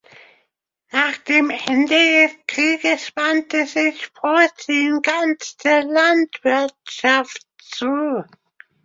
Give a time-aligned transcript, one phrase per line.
[0.91, 8.23] Nach dem Ende des Krieges wandte sich Voisin ganz der Landwirtschaft zu.